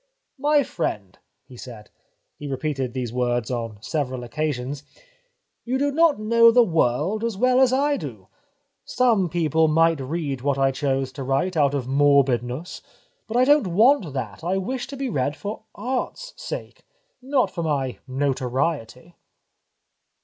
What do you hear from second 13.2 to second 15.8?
but I don't want that, I wish to be read for